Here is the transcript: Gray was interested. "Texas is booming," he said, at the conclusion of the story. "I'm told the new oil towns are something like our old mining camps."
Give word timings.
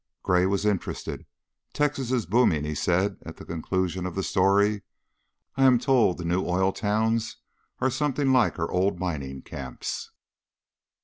Gray 0.23 0.47
was 0.47 0.65
interested. 0.65 1.27
"Texas 1.73 2.11
is 2.11 2.25
booming," 2.25 2.63
he 2.63 2.73
said, 2.73 3.17
at 3.23 3.37
the 3.37 3.45
conclusion 3.45 4.07
of 4.07 4.15
the 4.15 4.23
story. 4.23 4.81
"I'm 5.55 5.77
told 5.77 6.17
the 6.17 6.25
new 6.25 6.43
oil 6.43 6.71
towns 6.71 7.37
are 7.79 7.91
something 7.91 8.33
like 8.33 8.57
our 8.57 8.71
old 8.71 8.99
mining 8.99 9.43
camps." 9.43 10.09